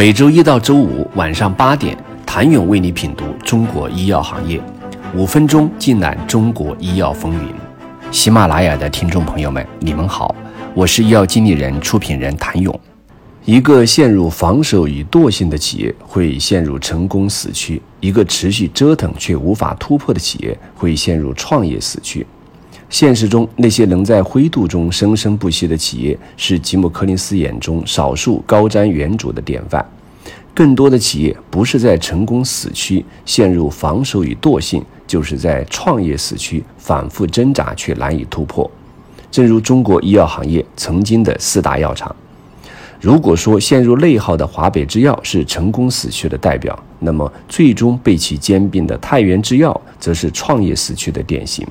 [0.00, 4.58] 每周一到周五晚上八点，谭勇为你品读中国医药行业，
[5.14, 7.52] 五分钟尽览中国医药风云。
[8.10, 10.34] 喜马拉雅的听众朋友们，你们好，
[10.72, 12.80] 我是医药经理人、出品人谭勇。
[13.44, 22.26] 一个陷入防守与惰性的企业会陷入成功死区，一个持续折腾却无法突破的企业会陷入创业死区。
[22.90, 29.84] 现实中，那些能在灰度中生生不息的企业，是吉姆·柯林斯眼中少数高瞻远瞩的典范。
[30.52, 38.68] 更多的企业不是在成功死区陷入防守与惰性，就是在创业死区反复挣扎却难以突破。
[39.30, 42.14] 正如中国医药行业曾经的四大药厂。
[43.00, 51.64] 如果说陷入内耗的华北制药是成功死去的代表，那么最终被其兼并的太原制药则是创业死去的典型。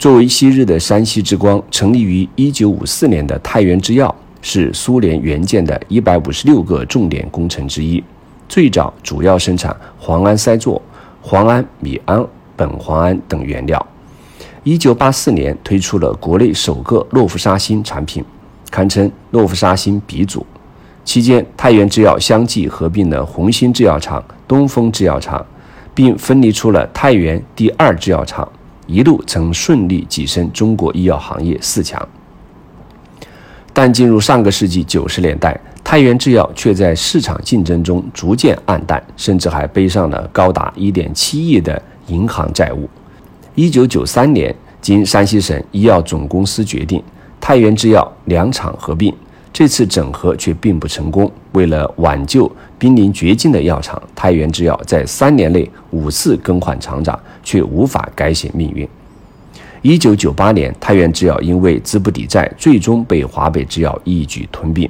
[0.00, 8.02] 作为昔日的山西之光，成立于一九五四年的太原制药是苏联援建的一百五十六个重点工程之一。
[8.48, 10.80] 最早主要生产磺胺塞唑、
[11.22, 12.18] 磺胺、米胺、
[12.56, 13.86] 苯磺胺等原料。
[14.62, 18.24] 一九八四年推出了国内首个诺氟沙星产品，
[18.70, 20.46] 堪称诺氟沙星鼻祖。
[21.04, 25.44] 期间，太原制药相继合并了红星制药厂、东风制药厂，
[25.94, 28.50] 并分离出了太原第二制药厂。
[28.86, 32.08] 一路曾顺利跻身中国医药行业四强，
[33.72, 42.88] 但进入上个世纪九十年代，太原制药却在市场竞争中逐渐黯淡，甚至还背上了高达一点七亿的银行债务。
[43.54, 47.02] 一九九三年，经山西省医药总公司决定，
[47.40, 49.14] 太原制药两厂合并。
[49.52, 51.30] 这次整合却并不成功。
[51.52, 58.88] 为了挽救濒临绝境的药厂，太原制药在三年内五次更换厂长，却无法改写命运。
[59.82, 64.88] 一九九八年，太原制药因为资不抵债，最终被华北制药一举吞并。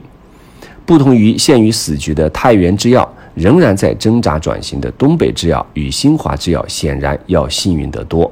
[0.85, 8.31] 不同于陷于死局的太原制药，仍然在挣扎转型的东北制药与新华制药，显然要幸运得多。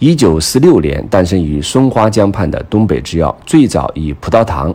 [0.00, 4.74] 一九四六年诞生于松花江畔的东北制药，最早以葡萄糖。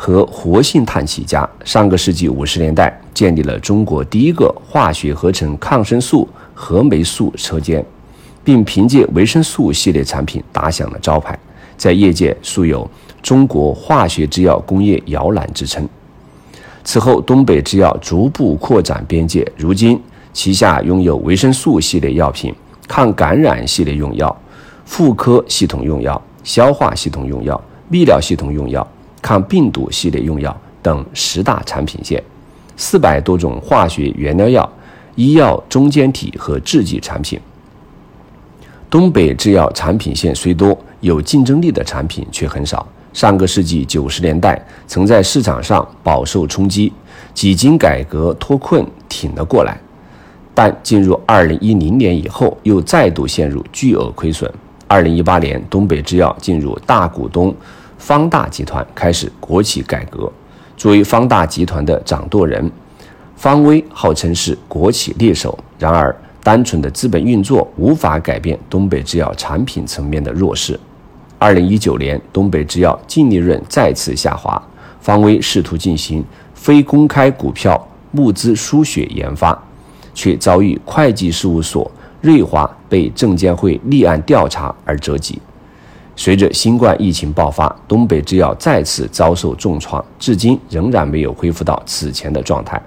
[0.00, 7.84] 和活性炭起家，上个世纪五十年代建立了中国第一个化学合成抗生素和霉素车间，
[8.44, 11.36] 并凭借维生素系列产品打响了招牌，
[11.76, 12.88] 在业界素有
[13.20, 15.86] “中国化学制药工业摇篮”之称。
[16.84, 20.00] 此后，东北制药逐步扩展边界，如今
[20.32, 22.54] 旗下拥有维生素系列药品、
[22.86, 24.34] 抗感染系列用药、
[24.84, 27.60] 妇科系统用药、消化系统用药、
[27.90, 28.86] 泌尿系统用药。
[29.20, 32.22] 抗病毒系列用药等十大产品线，
[32.76, 34.72] 四百多种化学原料药、
[35.16, 37.38] 医药中间体和制剂产品。
[38.90, 42.86] 东北制药产品线虽多，有竞争力的产品却很少。
[43.12, 46.92] 上个世纪九十年代，曾在市场上饱受冲击，
[47.34, 49.78] 几经改革脱困挺了过来，
[50.54, 54.50] 但进入二零一零年以后，又再度陷入巨额亏损。
[54.86, 57.54] 二零一八年，东北制药进入大股东。
[57.98, 60.32] 方大集团开始国企改革。
[60.76, 62.70] 作为方大集团的掌舵人，
[63.36, 65.58] 方威号称是国企猎手。
[65.78, 70.78] 然而，单纯的资本运作无法改变东北制药产品层面的弱势。
[71.38, 74.60] 二零一九年，东北制药净利润再次下滑。
[75.00, 79.56] 方威试图进行非公开股票募资输血研发，
[80.14, 85.40] 却遭遇会计事务所瑞华被证监会立案调查而折戟。
[86.18, 92.82] 随着新冠疫情爆发，东北制药再次遭受重创，至今仍然没有恢复到此前的状态。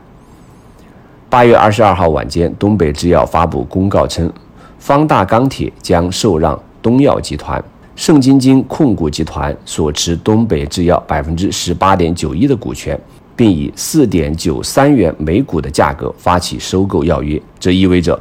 [1.30, 4.30] 八月二十二号晚间，东北制药发布公告称，
[4.78, 7.64] 方大钢铁将受让东药集团、
[7.96, 13.00] 盛京京控股集团所持东北制药百分之十八点九一的股权，
[13.34, 17.42] 并以四点九三元每股的价格发起收购要约。
[17.58, 18.20] 这意味着，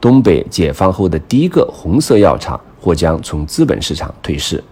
[0.00, 2.60] 东北解放后的第一个红色药厂。
[2.88, 4.64] 或将从资本市场退市。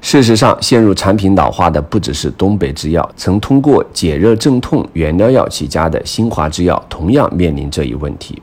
[0.00, 8.40] 事实上，陷入产品老化的不只是东北制药，曾通过解热镇痛原料药起家的新华制药同样面临这一问题。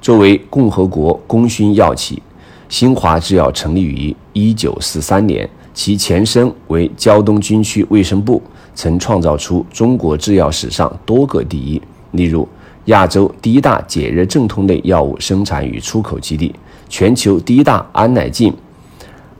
[0.00, 2.22] 作为共和国功勋药企，
[2.70, 8.40] 新华制药成立于一九四三年，其前身为胶东军区卫生部，
[8.74, 12.48] 曾创造出中国制药史上多个第一，例如
[12.86, 16.54] 亚洲第一大解热镇痛类药物生产与出口基地。
[16.88, 18.54] 全球第一大安乃近、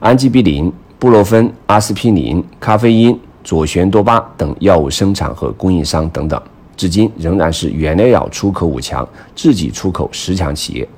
[0.01, 6.41] 安吉比林、布洛芬、阿司匹林、咖啡因、左旋多巴等药物生产和供应商等等，
[6.77, 10.89] 至今仍然是原料药出口五强、自己出口十强企业。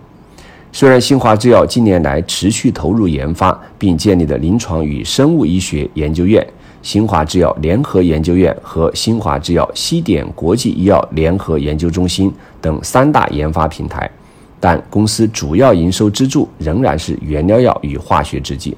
[0.72, 6.46] 虽然新华制药近年来持续投入研发，并建立了临床与生物医学研究院，
[6.82, 14.10] 新华制药联合研究院和新华制药西点国际医药联合研究中心等三大研发平台，
[14.60, 18.76] 但公司主要营收支柱仍然是原料药与化学制剂。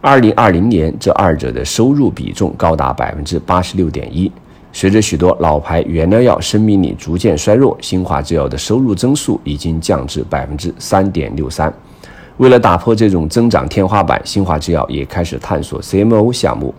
[0.00, 4.30] 二零二零年，这二者的收入比重高达百分之八十六点一。
[4.72, 11.72] 随着许多老牌原料药生命力逐渐衰弱，新华制药的收入增速已经降至百分之三点六三。
[12.36, 16.74] 为了打破这种增长天花板，新华制药也开始探索 CMO 项目。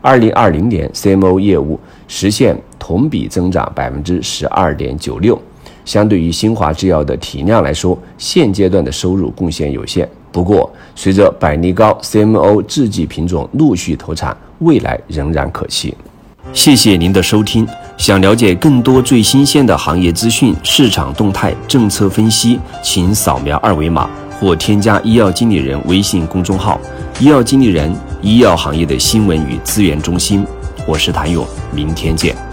[0.00, 5.36] 二零二零年，CMO 业务实现同比增长百分之十二点九六。
[5.84, 10.08] 相对于新华制药的体量来说，现阶段的收入贡献有限。
[10.32, 15.94] 不过，随着百利高 CMO 制剂品种陆续投产，未来仍然可期。
[16.52, 17.66] 谢谢您的收听。
[17.96, 24.08] 想了解更多最新鲜的行业资讯、市场动态、政策分析，请扫描二维码
[24.40, 26.80] 或添加医药经理人微信公众号
[27.20, 30.46] “医药经理人”——医药行业的新闻与资源中心。
[30.86, 32.49] 我是谭勇，明天见。